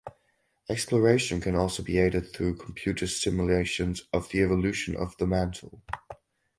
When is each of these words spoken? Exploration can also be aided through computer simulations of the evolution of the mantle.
Exploration 0.67 1.39
can 1.39 1.53
also 1.53 1.83
be 1.83 1.99
aided 1.99 2.33
through 2.33 2.57
computer 2.57 3.05
simulations 3.05 4.01
of 4.11 4.27
the 4.29 4.39
evolution 4.41 4.95
of 4.95 5.15
the 5.17 5.27
mantle. 5.27 5.83